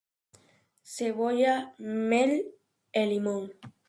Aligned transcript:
Sebolla, 0.93 1.53
mel 2.09 2.31
e 2.99 3.01
limón. 3.11 3.43